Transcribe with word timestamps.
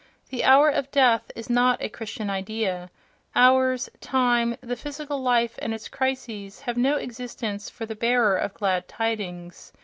The 0.29 0.43
"hour 0.43 0.67
of 0.67 0.89
death" 0.89 1.29
is 1.35 1.47
not 1.47 1.79
a 1.79 1.87
Christian 1.87 2.27
idea—"hours," 2.27 3.87
time, 3.99 4.55
the 4.59 4.75
physical 4.75 5.21
life 5.21 5.59
and 5.61 5.75
its 5.75 5.87
crises 5.89 6.61
have 6.61 6.75
no 6.75 6.95
existence 6.95 7.69
for 7.69 7.85
the 7.85 7.93
bearer 7.93 8.35
of 8.35 8.55
"glad 8.55 8.87
tidings."... 8.87 9.71